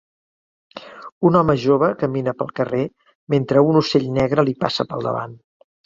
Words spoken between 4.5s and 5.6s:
li passa pel davant.